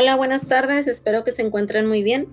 Hola, 0.00 0.14
buenas 0.14 0.46
tardes, 0.46 0.86
espero 0.86 1.24
que 1.24 1.32
se 1.32 1.42
encuentren 1.42 1.88
muy 1.88 2.04
bien. 2.04 2.28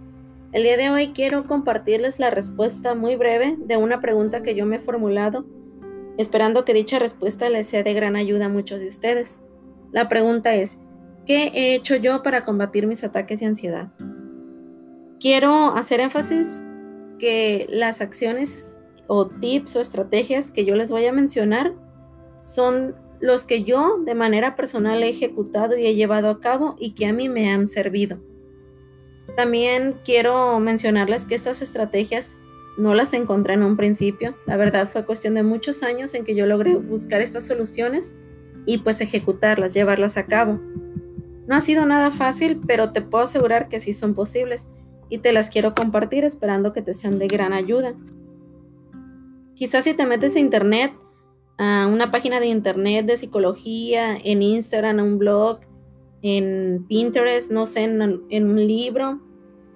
El 0.51 0.61
día 0.61 0.77
de 0.77 0.91
hoy 0.91 1.13
quiero 1.13 1.47
compartirles 1.47 2.19
la 2.19 2.29
respuesta 2.29 2.93
muy 2.93 3.15
breve 3.15 3.55
de 3.57 3.75
una 3.75 4.01
pregunta 4.01 4.43
que 4.43 4.53
yo 4.53 4.67
me 4.67 4.75
he 4.75 4.79
formulado, 4.79 5.47
esperando 6.19 6.63
que 6.63 6.75
dicha 6.75 6.99
respuesta 6.99 7.49
les 7.49 7.65
sea 7.65 7.81
de 7.81 7.95
gran 7.95 8.15
ayuda 8.15 8.45
a 8.45 8.49
muchos 8.49 8.81
de 8.81 8.87
ustedes. 8.87 9.41
La 9.91 10.07
pregunta 10.07 10.53
es, 10.53 10.77
¿qué 11.25 11.45
he 11.55 11.73
hecho 11.73 11.95
yo 11.95 12.21
para 12.21 12.43
combatir 12.43 12.85
mis 12.85 13.03
ataques 13.03 13.39
de 13.39 13.47
ansiedad? 13.47 13.87
Quiero 15.19 15.75
hacer 15.75 16.01
énfasis 16.01 16.61
que 17.17 17.65
las 17.71 17.99
acciones 17.99 18.77
o 19.07 19.25
tips 19.25 19.75
o 19.75 19.81
estrategias 19.81 20.51
que 20.51 20.65
yo 20.65 20.75
les 20.75 20.91
voy 20.91 21.07
a 21.07 21.11
mencionar 21.11 21.73
son 22.41 22.93
los 23.19 23.45
que 23.45 23.63
yo 23.63 23.99
de 24.03 24.15
manera 24.15 24.55
personal 24.55 25.03
he 25.03 25.09
ejecutado 25.09 25.77
y 25.77 25.85
he 25.85 25.95
llevado 25.95 26.29
a 26.29 26.39
cabo 26.39 26.75
y 26.79 26.91
que 26.91 27.05
a 27.05 27.13
mí 27.13 27.29
me 27.29 27.49
han 27.51 27.67
servido. 27.67 28.19
También 29.35 29.95
quiero 30.03 30.59
mencionarles 30.59 31.25
que 31.25 31.35
estas 31.35 31.61
estrategias 31.61 32.39
no 32.77 32.93
las 32.93 33.13
encontré 33.13 33.53
en 33.53 33.63
un 33.63 33.77
principio. 33.77 34.35
La 34.45 34.57
verdad 34.57 34.89
fue 34.89 35.05
cuestión 35.05 35.33
de 35.33 35.43
muchos 35.43 35.83
años 35.83 36.13
en 36.13 36.23
que 36.23 36.35
yo 36.35 36.45
logré 36.45 36.75
buscar 36.75 37.21
estas 37.21 37.47
soluciones 37.47 38.13
y 38.65 38.79
pues 38.79 39.01
ejecutarlas, 39.01 39.73
llevarlas 39.73 40.17
a 40.17 40.25
cabo. 40.25 40.59
No 41.47 41.55
ha 41.55 41.61
sido 41.61 41.85
nada 41.85 42.11
fácil, 42.11 42.61
pero 42.65 42.91
te 42.91 43.01
puedo 43.01 43.23
asegurar 43.23 43.69
que 43.69 43.79
sí 43.79 43.93
son 43.93 44.13
posibles 44.13 44.65
y 45.09 45.19
te 45.19 45.31
las 45.31 45.49
quiero 45.49 45.75
compartir 45.75 46.23
esperando 46.23 46.73
que 46.73 46.81
te 46.81 46.93
sean 46.93 47.19
de 47.19 47.27
gran 47.27 47.53
ayuda. 47.53 47.93
Quizás 49.53 49.83
si 49.83 49.93
te 49.93 50.05
metes 50.05 50.35
a 50.35 50.39
internet 50.39 50.91
a 51.57 51.87
una 51.87 52.11
página 52.11 52.39
de 52.39 52.47
internet 52.47 53.05
de 53.05 53.17
psicología, 53.17 54.17
en 54.23 54.41
Instagram, 54.41 54.99
un 54.99 55.17
blog, 55.17 55.59
en 56.21 56.85
Pinterest, 56.87 57.51
no 57.51 57.65
sé, 57.65 57.83
en, 57.83 58.23
en 58.29 58.49
un 58.49 58.67
libro, 58.67 59.21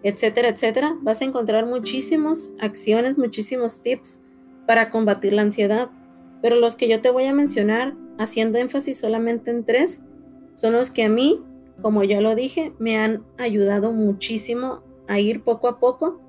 etcétera, 0.04 0.50
etcétera, 0.50 0.98
vas 1.02 1.22
a 1.22 1.26
encontrar 1.26 1.66
muchísimas 1.66 2.54
acciones, 2.60 3.18
muchísimos 3.18 3.82
tips 3.82 4.22
para 4.66 4.90
combatir 4.90 5.34
la 5.34 5.44
ansiedad. 5.44 5.90
Pero 6.42 6.56
los 6.56 6.76
que 6.76 6.88
yo 6.88 7.02
te 7.02 7.12
voy 7.12 7.26
a 7.26 7.34
mencionar, 7.34 7.96
haciendo 8.18 8.58
énfasis 8.58 9.00
solamente 9.00 9.52
en 9.52 9.66
tres, 9.66 10.04
son 10.54 10.74
los 10.74 10.92
que 10.92 11.04
a 11.04 11.10
mí, 11.10 11.42
como 11.82 12.04
ya 12.04 12.22
lo 12.22 12.36
dije, 12.36 12.74
me 12.80 12.98
han 12.98 13.24
ayudado 13.38 13.92
muchísimo 13.92 14.82
a 15.08 15.20
ir 15.20 15.44
poco 15.44 15.68
a 15.68 15.80
poco 15.80 16.22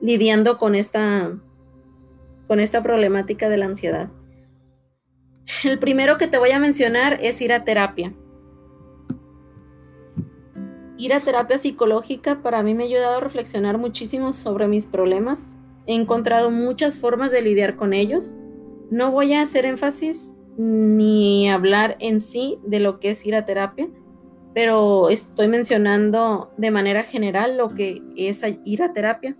lidiando 0.00 0.58
con 0.58 0.74
esta, 0.74 1.38
con 2.46 2.60
esta 2.60 2.82
problemática 2.82 3.48
de 3.48 3.56
la 3.56 3.66
ansiedad. 3.66 4.10
El 5.64 5.78
primero 5.78 6.18
que 6.18 6.26
te 6.26 6.38
voy 6.38 6.50
a 6.50 6.58
mencionar 6.58 7.18
es 7.20 7.40
ir 7.40 7.52
a 7.52 7.64
terapia. 7.64 8.12
Ir 10.98 11.14
a 11.14 11.20
terapia 11.20 11.58
psicológica 11.58 12.42
para 12.42 12.62
mí 12.62 12.74
me 12.74 12.84
ha 12.84 12.86
ayudado 12.86 13.16
a 13.16 13.20
reflexionar 13.20 13.78
muchísimo 13.78 14.32
sobre 14.32 14.68
mis 14.68 14.86
problemas. 14.86 15.56
He 15.86 15.94
encontrado 15.94 16.50
muchas 16.50 17.00
formas 17.00 17.32
de 17.32 17.42
lidiar 17.42 17.76
con 17.76 17.92
ellos. 17.92 18.34
No 18.90 19.10
voy 19.10 19.34
a 19.34 19.42
hacer 19.42 19.64
énfasis 19.64 20.36
ni 20.56 21.48
hablar 21.48 21.96
en 21.98 22.20
sí 22.20 22.58
de 22.64 22.80
lo 22.80 23.00
que 23.00 23.10
es 23.10 23.24
ir 23.24 23.34
a 23.34 23.44
terapia, 23.44 23.88
pero 24.54 25.08
estoy 25.08 25.48
mencionando 25.48 26.52
de 26.56 26.70
manera 26.70 27.02
general 27.02 27.56
lo 27.56 27.68
que 27.68 28.02
es 28.16 28.44
ir 28.64 28.82
a 28.82 28.92
terapia. 28.92 29.36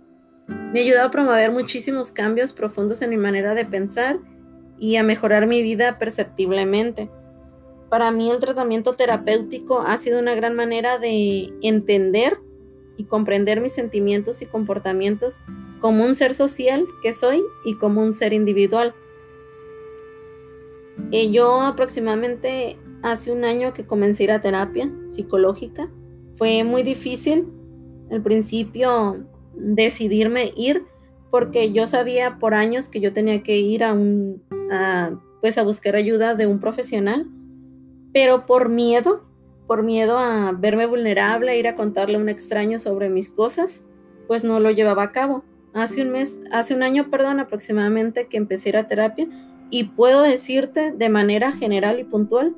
Me 0.47 0.79
ha 0.79 0.83
ayudado 0.83 1.07
a 1.07 1.11
promover 1.11 1.51
muchísimos 1.51 2.11
cambios 2.11 2.51
profundos 2.51 3.01
en 3.01 3.11
mi 3.11 3.17
manera 3.17 3.53
de 3.53 3.65
pensar 3.65 4.19
y 4.83 4.97
a 4.97 5.03
mejorar 5.03 5.47
mi 5.47 5.61
vida 5.61 5.97
perceptiblemente. 5.97 7.09
Para 7.89 8.11
mí 8.11 8.29
el 8.29 8.39
tratamiento 8.39 8.91
terapéutico 8.91 9.79
ha 9.79 9.95
sido 9.95 10.19
una 10.19 10.35
gran 10.35 10.57
manera 10.57 10.99
de 10.99 11.53
entender 11.61 12.37
y 12.97 13.05
comprender 13.05 13.61
mis 13.61 13.71
sentimientos 13.71 14.41
y 14.41 14.45
comportamientos 14.45 15.41
como 15.79 16.03
un 16.03 16.15
ser 16.15 16.33
social 16.33 16.85
que 17.01 17.13
soy 17.13 17.41
y 17.63 17.75
como 17.75 18.01
un 18.01 18.11
ser 18.11 18.33
individual. 18.33 18.93
Eh, 21.13 21.31
yo 21.31 21.61
aproximadamente 21.61 22.77
hace 23.03 23.31
un 23.31 23.45
año 23.45 23.71
que 23.71 23.85
comencé 23.85 24.23
a 24.23 24.25
ir 24.25 24.31
a 24.33 24.41
terapia 24.41 24.91
psicológica. 25.07 25.89
Fue 26.35 26.65
muy 26.65 26.83
difícil 26.83 27.47
al 28.11 28.21
principio 28.21 29.23
decidirme 29.55 30.51
ir 30.57 30.83
porque 31.33 31.71
yo 31.71 31.87
sabía 31.87 32.37
por 32.37 32.53
años 32.53 32.89
que 32.89 32.99
yo 32.99 33.11
tenía 33.11 33.41
que 33.41 33.57
ir 33.57 33.83
a 33.83 33.93
un 33.93 34.43
pues 35.41 35.57
a 35.57 35.63
buscar 35.63 35.95
ayuda 35.95 36.35
de 36.35 36.45
un 36.45 36.59
profesional, 36.59 37.25
pero 38.13 38.45
por 38.45 38.69
miedo, 38.69 39.23
por 39.65 39.81
miedo 39.81 40.19
a 40.19 40.51
verme 40.51 40.85
vulnerable, 40.85 41.49
a 41.49 41.55
ir 41.55 41.67
a 41.67 41.73
contarle 41.73 42.17
a 42.17 42.19
un 42.19 42.29
extraño 42.29 42.77
sobre 42.77 43.09
mis 43.09 43.29
cosas, 43.29 43.83
pues 44.27 44.43
no 44.43 44.59
lo 44.59 44.69
llevaba 44.69 45.01
a 45.01 45.11
cabo. 45.11 45.43
Hace 45.73 46.03
un 46.03 46.11
mes, 46.11 46.39
hace 46.51 46.75
un 46.75 46.83
año, 46.83 47.09
perdón, 47.09 47.39
aproximadamente 47.39 48.27
que 48.27 48.37
empecé 48.37 48.77
a 48.77 48.81
a 48.81 48.87
terapia 48.87 49.27
y 49.71 49.85
puedo 49.85 50.21
decirte 50.21 50.91
de 50.91 51.09
manera 51.09 51.51
general 51.51 51.99
y 51.99 52.03
puntual 52.03 52.55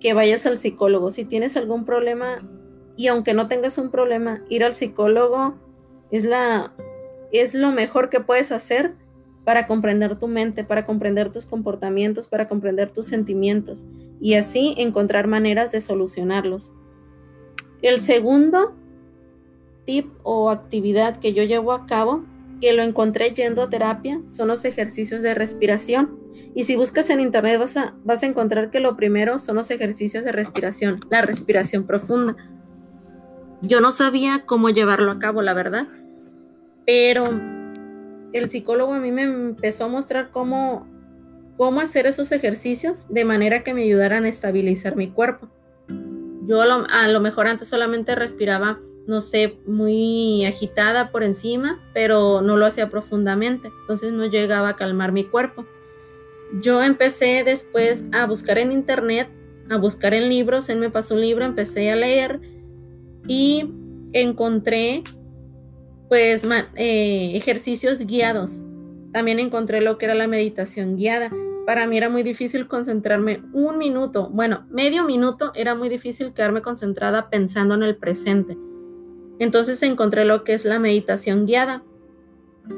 que 0.00 0.12
vayas 0.12 0.44
al 0.44 0.58
psicólogo. 0.58 1.10
Si 1.10 1.24
tienes 1.24 1.56
algún 1.56 1.84
problema 1.84 2.42
y 2.96 3.06
aunque 3.06 3.32
no 3.32 3.46
tengas 3.46 3.78
un 3.78 3.90
problema, 3.90 4.42
ir 4.48 4.64
al 4.64 4.74
psicólogo 4.74 5.54
es 6.10 6.24
la 6.24 6.72
es 7.32 7.54
lo 7.54 7.72
mejor 7.72 8.08
que 8.08 8.20
puedes 8.20 8.52
hacer 8.52 8.94
para 9.44 9.66
comprender 9.66 10.18
tu 10.18 10.28
mente, 10.28 10.64
para 10.64 10.84
comprender 10.84 11.30
tus 11.32 11.46
comportamientos, 11.46 12.28
para 12.28 12.46
comprender 12.46 12.90
tus 12.90 13.06
sentimientos 13.06 13.86
y 14.20 14.34
así 14.34 14.74
encontrar 14.76 15.26
maneras 15.26 15.72
de 15.72 15.80
solucionarlos. 15.80 16.72
El 17.82 17.98
segundo 17.98 18.74
tip 19.86 20.10
o 20.22 20.50
actividad 20.50 21.16
que 21.16 21.32
yo 21.32 21.42
llevo 21.42 21.72
a 21.72 21.86
cabo, 21.86 22.24
que 22.60 22.72
lo 22.74 22.82
encontré 22.82 23.30
yendo 23.30 23.62
a 23.62 23.70
terapia, 23.70 24.20
son 24.26 24.48
los 24.48 24.64
ejercicios 24.64 25.22
de 25.22 25.34
respiración. 25.34 26.18
Y 26.54 26.64
si 26.64 26.76
buscas 26.76 27.08
en 27.10 27.20
internet 27.20 27.58
vas 27.58 27.76
a, 27.76 27.94
vas 28.04 28.22
a 28.22 28.26
encontrar 28.26 28.70
que 28.70 28.80
lo 28.80 28.96
primero 28.96 29.38
son 29.38 29.56
los 29.56 29.70
ejercicios 29.70 30.24
de 30.24 30.32
respiración, 30.32 31.00
la 31.08 31.22
respiración 31.22 31.86
profunda. 31.86 32.36
Yo 33.62 33.80
no 33.80 33.92
sabía 33.92 34.44
cómo 34.46 34.68
llevarlo 34.70 35.10
a 35.10 35.18
cabo, 35.18 35.42
la 35.42 35.54
verdad, 35.54 35.88
pero 36.92 37.24
el 38.32 38.50
psicólogo 38.50 38.94
a 38.94 38.98
mí 38.98 39.12
me 39.12 39.22
empezó 39.22 39.84
a 39.84 39.88
mostrar 39.88 40.30
cómo, 40.32 40.88
cómo 41.56 41.80
hacer 41.80 42.08
esos 42.08 42.32
ejercicios 42.32 43.06
de 43.08 43.24
manera 43.24 43.62
que 43.62 43.74
me 43.74 43.84
ayudaran 43.84 44.24
a 44.24 44.28
estabilizar 44.28 44.96
mi 44.96 45.08
cuerpo. 45.08 45.48
Yo 46.48 46.60
a 46.60 47.06
lo, 47.06 47.20
mejor 47.20 47.46
antes 47.46 47.68
solamente 47.68 48.16
respiraba, 48.16 48.80
no 49.06 49.20
sé, 49.20 49.60
muy 49.68 50.44
agitada 50.44 51.12
por 51.12 51.22
encima, 51.22 51.80
pero 51.94 52.40
no 52.40 52.56
lo 52.56 52.66
hacía 52.66 52.90
profundamente, 52.90 53.70
entonces 53.82 54.12
no 54.12 54.26
llegaba 54.26 54.70
a 54.70 54.76
calmar 54.76 55.12
mi 55.12 55.22
cuerpo. 55.22 55.66
Yo 56.60 56.82
empecé 56.82 57.44
después 57.44 58.02
a 58.10 58.26
buscar 58.26 58.58
en 58.58 58.72
internet, 58.72 59.28
a 59.68 59.76
buscar 59.76 60.12
en 60.12 60.28
libros, 60.28 60.68
él 60.68 60.80
me 60.80 60.90
pasó 60.90 61.14
un 61.14 61.20
libro, 61.20 61.44
empecé 61.44 61.92
a 61.92 61.94
leer 61.94 62.40
y 63.28 63.70
encontré 64.12 65.04
pues 66.10 66.44
eh, 66.74 67.36
ejercicios 67.36 68.04
guiados. 68.04 68.62
También 69.12 69.38
encontré 69.38 69.80
lo 69.80 69.96
que 69.96 70.06
era 70.06 70.14
la 70.16 70.26
meditación 70.26 70.96
guiada. 70.96 71.30
Para 71.64 71.86
mí 71.86 71.96
era 71.96 72.08
muy 72.08 72.24
difícil 72.24 72.66
concentrarme 72.66 73.44
un 73.52 73.78
minuto, 73.78 74.28
bueno, 74.28 74.66
medio 74.70 75.04
minuto 75.04 75.52
era 75.54 75.76
muy 75.76 75.88
difícil 75.88 76.32
quedarme 76.32 76.62
concentrada 76.62 77.30
pensando 77.30 77.76
en 77.76 77.84
el 77.84 77.96
presente. 77.96 78.58
Entonces 79.38 79.80
encontré 79.84 80.24
lo 80.24 80.42
que 80.42 80.52
es 80.52 80.64
la 80.64 80.80
meditación 80.80 81.46
guiada. 81.46 81.84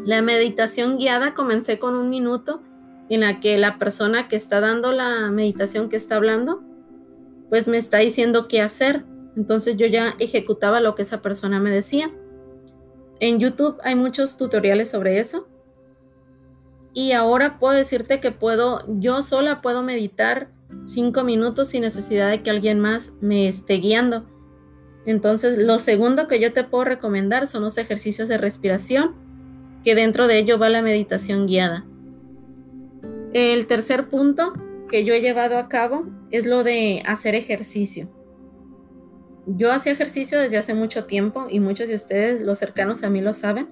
La 0.04 0.20
meditación 0.20 0.98
guiada 0.98 1.32
comencé 1.32 1.78
con 1.78 1.94
un 1.94 2.10
minuto 2.10 2.60
en 3.08 3.20
la 3.20 3.40
que 3.40 3.56
la 3.56 3.78
persona 3.78 4.28
que 4.28 4.36
está 4.36 4.60
dando 4.60 4.92
la 4.92 5.30
meditación 5.30 5.88
que 5.88 5.96
está 5.96 6.16
hablando, 6.16 6.62
pues 7.48 7.66
me 7.66 7.78
está 7.78 7.98
diciendo 7.98 8.46
qué 8.46 8.60
hacer. 8.60 9.06
Entonces 9.36 9.78
yo 9.78 9.86
ya 9.86 10.16
ejecutaba 10.18 10.82
lo 10.82 10.94
que 10.94 11.02
esa 11.02 11.22
persona 11.22 11.60
me 11.60 11.70
decía. 11.70 12.12
En 13.22 13.38
YouTube 13.38 13.78
hay 13.84 13.94
muchos 13.94 14.36
tutoriales 14.36 14.90
sobre 14.90 15.20
eso. 15.20 15.46
Y 16.92 17.12
ahora 17.12 17.60
puedo 17.60 17.72
decirte 17.72 18.18
que 18.18 18.32
puedo, 18.32 18.84
yo 18.98 19.22
sola 19.22 19.62
puedo 19.62 19.84
meditar 19.84 20.48
cinco 20.84 21.22
minutos 21.22 21.68
sin 21.68 21.82
necesidad 21.82 22.30
de 22.30 22.42
que 22.42 22.50
alguien 22.50 22.80
más 22.80 23.12
me 23.20 23.46
esté 23.46 23.74
guiando. 23.74 24.26
Entonces, 25.06 25.56
lo 25.56 25.78
segundo 25.78 26.26
que 26.26 26.40
yo 26.40 26.52
te 26.52 26.64
puedo 26.64 26.82
recomendar 26.82 27.46
son 27.46 27.62
los 27.62 27.78
ejercicios 27.78 28.26
de 28.26 28.38
respiración, 28.38 29.14
que 29.84 29.94
dentro 29.94 30.26
de 30.26 30.38
ello 30.38 30.58
va 30.58 30.68
la 30.68 30.82
meditación 30.82 31.46
guiada. 31.46 31.86
El 33.32 33.68
tercer 33.68 34.08
punto 34.08 34.52
que 34.88 35.04
yo 35.04 35.14
he 35.14 35.20
llevado 35.20 35.58
a 35.58 35.68
cabo 35.68 36.06
es 36.32 36.44
lo 36.44 36.64
de 36.64 37.04
hacer 37.06 37.36
ejercicio. 37.36 38.08
Yo 39.46 39.72
hacía 39.72 39.92
ejercicio 39.92 40.40
desde 40.40 40.56
hace 40.58 40.74
mucho 40.74 41.04
tiempo 41.04 41.46
y 41.50 41.58
muchos 41.58 41.88
de 41.88 41.94
ustedes, 41.94 42.40
los 42.42 42.58
cercanos 42.58 43.02
a 43.02 43.10
mí, 43.10 43.20
lo 43.20 43.34
saben, 43.34 43.68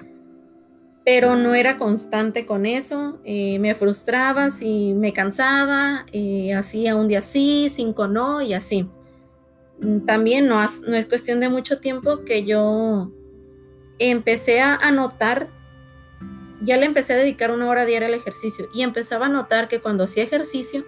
pero 1.05 1.37
no 1.37 1.55
era 1.55 1.79
constante 1.79 2.45
con 2.45 2.67
eso. 2.67 3.21
Eh, 3.25 3.59
me 3.61 3.75
frustraba 3.75 4.51
si 4.51 4.95
me 4.95 5.13
cansaba, 5.13 6.07
eh, 6.13 6.55
hacía 6.55 6.97
un 6.97 7.09
día 7.09 7.23
sí, 7.23 7.69
cinco 7.71 8.09
no 8.09 8.43
y 8.43 8.55
así. 8.55 8.89
también 10.05 10.47
no 10.47 10.63
es 10.63 11.07
cuestión 11.07 11.41
de 11.41 11.49
mucho 11.49 11.81
tiempo 11.81 12.25
que 12.25 12.45
yo 12.45 13.11
empecé 13.99 14.61
a 14.61 14.91
notar, 14.91 15.49
ya 16.63 16.77
le 16.77 16.85
empecé 16.85 17.15
a 17.15 17.17
dedicar 17.17 17.51
una 17.51 17.69
hora 17.69 17.87
diaria 17.87 18.09
al 18.09 18.15
ejercicio 18.15 18.69
y 18.75 18.83
empezaba 18.83 19.27
a 19.27 19.29
notar 19.31 19.69
que 19.69 19.81
cuando 19.81 20.05
hacía 20.05 20.25
ejercicio, 20.25 20.85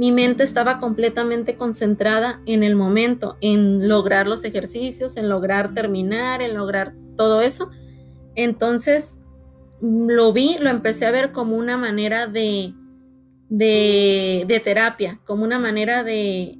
mi 0.00 0.12
mente 0.12 0.44
estaba 0.44 0.78
completamente 0.78 1.56
concentrada 1.56 2.40
en 2.46 2.62
el 2.62 2.74
momento, 2.74 3.36
en 3.42 3.86
lograr 3.86 4.26
los 4.26 4.44
ejercicios, 4.44 5.18
en 5.18 5.28
lograr 5.28 5.74
terminar, 5.74 6.40
en 6.40 6.56
lograr 6.56 6.94
todo 7.18 7.42
eso. 7.42 7.70
Entonces, 8.34 9.18
lo 9.82 10.32
vi, 10.32 10.56
lo 10.58 10.70
empecé 10.70 11.04
a 11.04 11.10
ver 11.10 11.32
como 11.32 11.54
una 11.54 11.76
manera 11.76 12.26
de, 12.28 12.72
de, 13.50 14.62
terapia, 14.64 15.20
como 15.26 15.44
una 15.44 15.58
manera 15.58 16.02
de, 16.02 16.56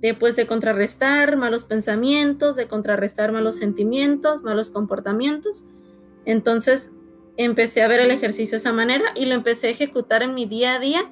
de, 0.00 0.14
pues, 0.14 0.34
de 0.34 0.48
contrarrestar 0.48 1.36
malos 1.36 1.62
pensamientos, 1.62 2.56
de 2.56 2.66
contrarrestar 2.66 3.30
malos 3.30 3.54
sentimientos, 3.54 4.42
malos 4.42 4.70
comportamientos. 4.70 5.64
Entonces, 6.24 6.90
empecé 7.36 7.82
a 7.82 7.88
ver 7.88 8.00
el 8.00 8.10
ejercicio 8.10 8.56
de 8.56 8.62
esa 8.62 8.72
manera 8.72 9.04
y 9.14 9.26
lo 9.26 9.36
empecé 9.36 9.68
a 9.68 9.70
ejecutar 9.70 10.24
en 10.24 10.34
mi 10.34 10.46
día 10.46 10.74
a 10.74 10.80
día 10.80 11.08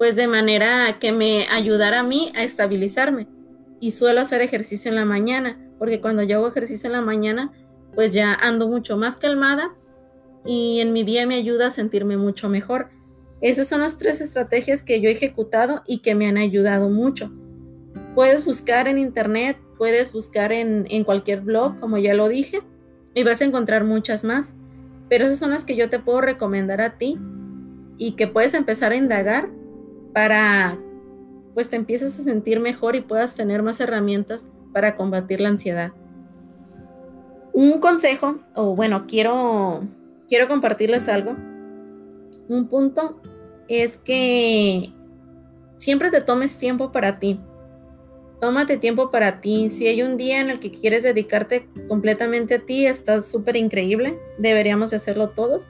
pues 0.00 0.16
de 0.16 0.26
manera 0.26 0.96
que 0.98 1.12
me 1.12 1.46
ayudara 1.52 2.00
a 2.00 2.02
mí 2.02 2.32
a 2.34 2.42
estabilizarme. 2.42 3.28
Y 3.80 3.90
suelo 3.90 4.22
hacer 4.22 4.40
ejercicio 4.40 4.88
en 4.88 4.94
la 4.94 5.04
mañana, 5.04 5.60
porque 5.78 6.00
cuando 6.00 6.22
yo 6.22 6.38
hago 6.38 6.48
ejercicio 6.48 6.86
en 6.88 6.94
la 6.94 7.02
mañana, 7.02 7.52
pues 7.94 8.14
ya 8.14 8.32
ando 8.32 8.66
mucho 8.66 8.96
más 8.96 9.18
calmada 9.18 9.74
y 10.42 10.80
en 10.80 10.94
mi 10.94 11.04
día 11.04 11.26
me 11.26 11.34
ayuda 11.34 11.66
a 11.66 11.70
sentirme 11.70 12.16
mucho 12.16 12.48
mejor. 12.48 12.88
Esas 13.42 13.68
son 13.68 13.82
las 13.82 13.98
tres 13.98 14.22
estrategias 14.22 14.82
que 14.82 15.02
yo 15.02 15.10
he 15.10 15.12
ejecutado 15.12 15.82
y 15.86 15.98
que 15.98 16.14
me 16.14 16.26
han 16.26 16.38
ayudado 16.38 16.88
mucho. 16.88 17.30
Puedes 18.14 18.46
buscar 18.46 18.88
en 18.88 18.96
internet, 18.96 19.58
puedes 19.76 20.12
buscar 20.14 20.50
en, 20.50 20.86
en 20.88 21.04
cualquier 21.04 21.42
blog, 21.42 21.78
como 21.78 21.98
ya 21.98 22.14
lo 22.14 22.30
dije, 22.30 22.62
y 23.12 23.22
vas 23.22 23.42
a 23.42 23.44
encontrar 23.44 23.84
muchas 23.84 24.24
más. 24.24 24.54
Pero 25.10 25.26
esas 25.26 25.38
son 25.38 25.50
las 25.50 25.66
que 25.66 25.76
yo 25.76 25.90
te 25.90 25.98
puedo 25.98 26.22
recomendar 26.22 26.80
a 26.80 26.96
ti 26.96 27.18
y 27.98 28.12
que 28.12 28.28
puedes 28.28 28.54
empezar 28.54 28.92
a 28.92 28.96
indagar 28.96 29.59
para 30.12 30.78
pues 31.54 31.68
te 31.68 31.76
empiezas 31.76 32.18
a 32.18 32.22
sentir 32.22 32.60
mejor 32.60 32.96
y 32.96 33.00
puedas 33.00 33.34
tener 33.34 33.62
más 33.62 33.80
herramientas 33.80 34.48
para 34.72 34.96
combatir 34.96 35.40
la 35.40 35.48
ansiedad. 35.48 35.92
Un 37.52 37.80
consejo, 37.80 38.38
o 38.54 38.76
bueno, 38.76 39.06
quiero, 39.06 39.82
quiero 40.28 40.48
compartirles 40.48 41.08
algo. 41.08 41.36
Un 42.48 42.68
punto 42.68 43.20
es 43.68 43.96
que 43.96 44.92
siempre 45.76 46.10
te 46.10 46.20
tomes 46.20 46.58
tiempo 46.58 46.92
para 46.92 47.18
ti. 47.18 47.40
Tómate 48.40 48.78
tiempo 48.78 49.10
para 49.10 49.40
ti. 49.40 49.68
Si 49.68 49.86
hay 49.86 50.02
un 50.02 50.16
día 50.16 50.40
en 50.40 50.48
el 50.48 50.60
que 50.60 50.70
quieres 50.70 51.02
dedicarte 51.02 51.68
completamente 51.88 52.54
a 52.54 52.60
ti, 52.60 52.86
está 52.86 53.20
súper 53.20 53.56
increíble. 53.56 54.18
Deberíamos 54.38 54.94
hacerlo 54.94 55.28
todos. 55.28 55.68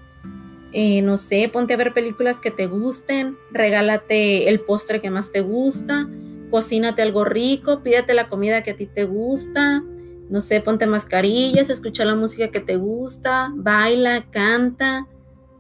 Eh, 0.73 1.03
no 1.03 1.17
sé, 1.17 1.51
ponte 1.53 1.75
a 1.75 1.77
ver 1.77 1.93
películas 1.93 2.39
que 2.39 2.51
te 2.53 2.67
gusten, 2.67 3.37
regálate 3.51 4.49
el 4.49 4.61
postre 4.61 5.01
que 5.01 5.11
más 5.11 5.33
te 5.33 5.41
gusta, 5.41 6.09
cocínate 6.51 7.03
algo 7.03 7.25
rico, 7.25 7.83
pídete 7.83 8.15
la 8.15 8.29
comida 8.29 8.63
que 8.63 8.71
a 8.73 8.77
ti 8.77 8.87
te 8.87 9.05
gusta, 9.05 9.83
no 10.29 10.41
sé, 10.41 10.61
ponte 10.61 10.87
mascarillas, 10.87 11.71
escucha 11.71 12.05
la 12.05 12.15
música 12.15 12.53
que 12.53 12.61
te 12.61 12.77
gusta, 12.77 13.53
baila, 13.57 14.27
canta, 14.31 15.09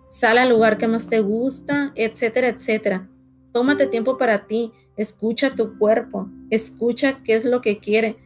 sal 0.09 0.39
al 0.39 0.51
lugar 0.51 0.79
que 0.79 0.87
más 0.87 1.09
te 1.09 1.21
gusta, 1.21 1.93
etcétera, 1.97 2.49
etcétera. 2.49 3.09
Tómate 3.53 3.89
tiempo 3.89 4.17
para 4.17 4.47
ti, 4.47 4.73
escucha 4.97 5.56
tu 5.56 5.77
cuerpo, 5.77 6.29
escucha 6.51 7.21
qué 7.25 7.35
es 7.35 7.45
lo 7.45 7.61
que 7.61 7.81
quiere, 7.81 8.17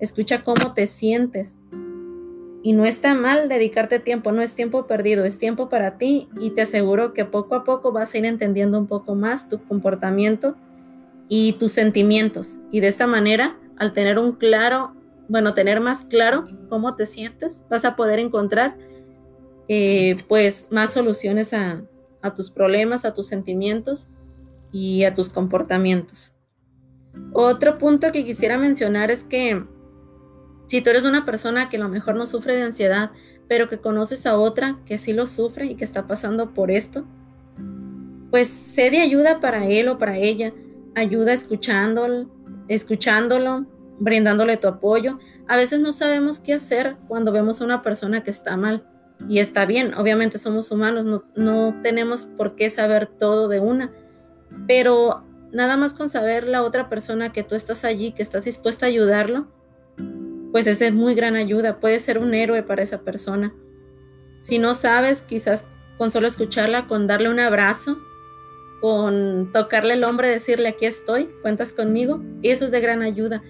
escucha 0.00 0.42
cómo 0.42 0.72
te 0.72 0.86
sientes. 0.86 1.58
Y 2.62 2.74
no 2.74 2.84
está 2.84 3.14
mal 3.14 3.48
dedicarte 3.48 4.00
tiempo, 4.00 4.32
no 4.32 4.42
es 4.42 4.54
tiempo 4.54 4.86
perdido, 4.86 5.24
es 5.24 5.38
tiempo 5.38 5.68
para 5.68 5.96
ti 5.96 6.28
y 6.38 6.50
te 6.50 6.60
aseguro 6.60 7.14
que 7.14 7.24
poco 7.24 7.54
a 7.54 7.64
poco 7.64 7.90
vas 7.92 8.14
a 8.14 8.18
ir 8.18 8.26
entendiendo 8.26 8.78
un 8.78 8.86
poco 8.86 9.14
más 9.14 9.48
tu 9.48 9.62
comportamiento 9.64 10.56
y 11.28 11.54
tus 11.54 11.72
sentimientos. 11.72 12.58
Y 12.70 12.80
de 12.80 12.88
esta 12.88 13.06
manera, 13.06 13.56
al 13.78 13.94
tener 13.94 14.18
un 14.18 14.32
claro, 14.32 14.94
bueno, 15.28 15.54
tener 15.54 15.80
más 15.80 16.02
claro 16.02 16.46
cómo 16.68 16.96
te 16.96 17.06
sientes, 17.06 17.64
vas 17.70 17.86
a 17.86 17.96
poder 17.96 18.18
encontrar 18.18 18.76
eh, 19.68 20.16
pues 20.28 20.68
más 20.70 20.92
soluciones 20.92 21.54
a, 21.54 21.82
a 22.20 22.34
tus 22.34 22.50
problemas, 22.50 23.04
a 23.04 23.14
tus 23.14 23.26
sentimientos 23.26 24.08
y 24.72 25.04
a 25.04 25.14
tus 25.14 25.30
comportamientos. 25.30 26.32
Otro 27.32 27.78
punto 27.78 28.12
que 28.12 28.24
quisiera 28.24 28.58
mencionar 28.58 29.10
es 29.10 29.22
que 29.22 29.64
si 30.70 30.80
tú 30.80 30.90
eres 30.90 31.04
una 31.04 31.24
persona 31.24 31.68
que 31.68 31.78
a 31.78 31.80
lo 31.80 31.88
mejor 31.88 32.14
no 32.14 32.28
sufre 32.28 32.54
de 32.54 32.62
ansiedad, 32.62 33.10
pero 33.48 33.68
que 33.68 33.80
conoces 33.80 34.24
a 34.24 34.38
otra 34.38 34.78
que 34.86 34.98
sí 34.98 35.12
lo 35.12 35.26
sufre 35.26 35.66
y 35.66 35.74
que 35.74 35.82
está 35.82 36.06
pasando 36.06 36.54
por 36.54 36.70
esto, 36.70 37.04
pues 38.30 38.46
sé 38.46 38.88
de 38.90 39.00
ayuda 39.00 39.40
para 39.40 39.66
él 39.66 39.88
o 39.88 39.98
para 39.98 40.16
ella. 40.16 40.52
Ayuda 40.94 41.32
escuchándolo, 41.32 42.28
brindándole 43.98 44.58
tu 44.58 44.68
apoyo. 44.68 45.18
A 45.48 45.56
veces 45.56 45.80
no 45.80 45.90
sabemos 45.90 46.38
qué 46.38 46.54
hacer 46.54 46.94
cuando 47.08 47.32
vemos 47.32 47.60
a 47.60 47.64
una 47.64 47.82
persona 47.82 48.22
que 48.22 48.30
está 48.30 48.56
mal. 48.56 48.86
Y 49.28 49.40
está 49.40 49.66
bien, 49.66 49.94
obviamente 49.94 50.38
somos 50.38 50.70
humanos, 50.70 51.04
no, 51.04 51.24
no 51.34 51.80
tenemos 51.82 52.26
por 52.26 52.54
qué 52.54 52.70
saber 52.70 53.08
todo 53.08 53.48
de 53.48 53.58
una. 53.58 53.90
Pero 54.68 55.24
nada 55.50 55.76
más 55.76 55.94
con 55.94 56.08
saber 56.08 56.46
la 56.46 56.62
otra 56.62 56.88
persona 56.88 57.32
que 57.32 57.42
tú 57.42 57.56
estás 57.56 57.84
allí, 57.84 58.12
que 58.12 58.22
estás 58.22 58.44
dispuesta 58.44 58.86
a 58.86 58.90
ayudarlo, 58.90 59.48
pues 60.52 60.66
esa 60.66 60.86
es 60.86 60.92
muy 60.92 61.14
gran 61.14 61.36
ayuda, 61.36 61.80
puede 61.80 61.98
ser 61.98 62.18
un 62.18 62.34
héroe 62.34 62.62
para 62.62 62.82
esa 62.82 63.02
persona. 63.02 63.52
Si 64.40 64.58
no 64.58 64.74
sabes, 64.74 65.22
quizás 65.22 65.68
con 65.98 66.10
solo 66.10 66.26
escucharla, 66.26 66.86
con 66.86 67.06
darle 67.06 67.28
un 67.28 67.40
abrazo, 67.40 67.98
con 68.80 69.50
tocarle 69.52 69.94
el 69.94 70.04
hombro 70.04 70.26
decirle 70.26 70.68
aquí 70.68 70.86
estoy, 70.86 71.28
cuentas 71.42 71.72
conmigo, 71.72 72.22
eso 72.42 72.64
es 72.64 72.70
de 72.70 72.80
gran 72.80 73.02
ayuda. 73.02 73.42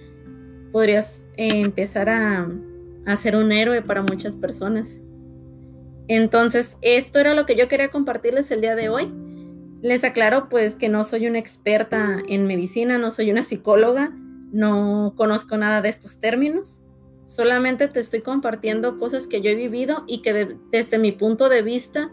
Podrías 0.71 1.25
eh, 1.37 1.61
empezar 1.61 2.09
a, 2.09 2.49
a 3.05 3.17
ser 3.17 3.35
un 3.35 3.51
héroe 3.51 3.81
para 3.81 4.01
muchas 4.01 4.35
personas. 4.35 4.99
Entonces, 6.07 6.77
esto 6.81 7.19
era 7.19 7.33
lo 7.33 7.45
que 7.45 7.55
yo 7.55 7.69
quería 7.69 7.89
compartirles 7.89 8.51
el 8.51 8.61
día 8.61 8.75
de 8.75 8.89
hoy. 8.89 9.11
Les 9.81 10.03
aclaro 10.03 10.49
pues 10.49 10.75
que 10.75 10.89
no 10.89 11.03
soy 11.03 11.27
una 11.27 11.39
experta 11.39 12.17
en 12.27 12.45
medicina, 12.45 12.97
no 12.97 13.11
soy 13.11 13.31
una 13.31 13.43
psicóloga, 13.43 14.11
no 14.51 15.13
conozco 15.15 15.57
nada 15.57 15.81
de 15.81 15.89
estos 15.89 16.19
términos. 16.19 16.81
Solamente 17.31 17.87
te 17.87 18.01
estoy 18.01 18.19
compartiendo 18.19 18.99
cosas 18.99 19.25
que 19.25 19.39
yo 19.39 19.51
he 19.51 19.55
vivido 19.55 20.03
y 20.05 20.21
que 20.21 20.57
desde 20.69 20.97
mi 20.97 21.13
punto 21.13 21.47
de 21.47 21.61
vista 21.61 22.11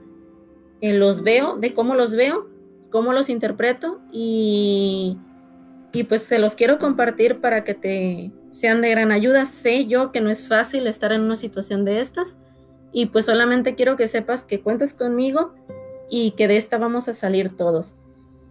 eh, 0.80 0.92
los 0.92 1.24
veo, 1.24 1.56
de 1.56 1.74
cómo 1.74 1.96
los 1.96 2.14
veo, 2.14 2.46
cómo 2.92 3.12
los 3.12 3.28
interpreto 3.28 4.00
y, 4.12 5.18
y 5.92 6.04
pues 6.04 6.28
te 6.28 6.38
los 6.38 6.54
quiero 6.54 6.78
compartir 6.78 7.40
para 7.40 7.64
que 7.64 7.74
te 7.74 8.30
sean 8.48 8.80
de 8.80 8.90
gran 8.90 9.10
ayuda. 9.10 9.44
Sé 9.46 9.86
yo 9.86 10.12
que 10.12 10.20
no 10.20 10.30
es 10.30 10.46
fácil 10.46 10.86
estar 10.86 11.10
en 11.10 11.22
una 11.22 11.34
situación 11.34 11.84
de 11.84 11.98
estas 11.98 12.38
y 12.92 13.06
pues 13.06 13.24
solamente 13.24 13.74
quiero 13.74 13.96
que 13.96 14.06
sepas 14.06 14.44
que 14.44 14.60
cuentas 14.60 14.94
conmigo 14.94 15.52
y 16.08 16.30
que 16.36 16.46
de 16.46 16.56
esta 16.56 16.78
vamos 16.78 17.08
a 17.08 17.12
salir 17.12 17.56
todos. 17.56 17.96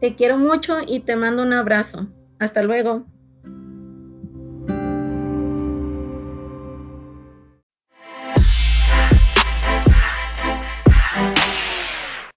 Te 0.02 0.16
quiero 0.16 0.38
mucho 0.38 0.80
y 0.86 1.00
te 1.00 1.16
mando 1.16 1.44
un 1.44 1.54
abrazo. 1.54 2.08
Hasta 2.40 2.62
luego. 2.62 3.06